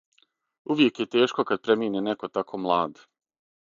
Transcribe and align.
Увијек 0.75 1.01
је 1.01 1.07
тешко 1.15 1.45
кад 1.51 1.63
премине 1.67 2.03
неко 2.07 2.31
тако 2.39 2.61
млад. 2.67 3.05